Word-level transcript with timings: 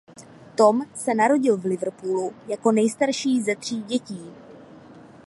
Tom 0.55 0.81
se 0.95 1.13
narodil 1.15 1.57
v 1.57 1.65
Liverpoolu 1.65 2.33
jako 2.47 2.71
nejstarší 2.71 3.41
ze 3.41 3.55
tří 3.55 3.83
dětí. 3.83 4.31